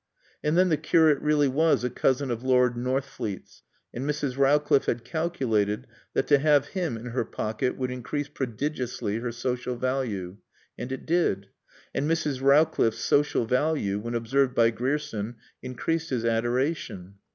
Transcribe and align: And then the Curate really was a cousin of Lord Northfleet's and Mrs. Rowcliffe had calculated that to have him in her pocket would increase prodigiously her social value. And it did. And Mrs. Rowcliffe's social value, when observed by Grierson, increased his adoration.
And 0.43 0.57
then 0.57 0.69
the 0.69 0.77
Curate 0.77 1.19
really 1.21 1.47
was 1.47 1.83
a 1.83 1.89
cousin 1.91 2.31
of 2.31 2.41
Lord 2.41 2.75
Northfleet's 2.75 3.61
and 3.93 4.03
Mrs. 4.03 4.35
Rowcliffe 4.35 4.85
had 4.87 5.03
calculated 5.03 5.85
that 6.15 6.25
to 6.25 6.39
have 6.39 6.69
him 6.69 6.97
in 6.97 7.05
her 7.11 7.23
pocket 7.23 7.77
would 7.77 7.91
increase 7.91 8.27
prodigiously 8.27 9.19
her 9.19 9.31
social 9.31 9.75
value. 9.75 10.37
And 10.75 10.91
it 10.91 11.05
did. 11.05 11.49
And 11.93 12.09
Mrs. 12.09 12.41
Rowcliffe's 12.41 12.97
social 12.97 13.45
value, 13.45 13.99
when 13.99 14.15
observed 14.15 14.55
by 14.55 14.71
Grierson, 14.71 15.35
increased 15.61 16.09
his 16.09 16.25
adoration. 16.25 17.17